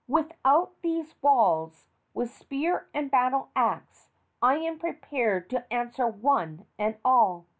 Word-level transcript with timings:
Without 0.07 0.81
these 0.81 1.13
walls, 1.21 1.85
with 2.15 2.31
spear 2.31 2.87
and 2.91 3.11
battle 3.11 3.49
axe, 3.55 4.09
I 4.41 4.55
am 4.55 4.79
prepared 4.79 5.47
to 5.51 5.71
answer 5.71 6.07
one 6.07 6.65
and 6.79 6.97
all!" 7.05 7.45